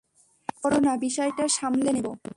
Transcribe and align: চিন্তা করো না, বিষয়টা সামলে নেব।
চিন্তা 0.09 0.53
করো 0.61 0.77
না, 0.85 0.93
বিষয়টা 0.97 1.43
সামলে 1.57 1.89
নেব। 1.95 2.07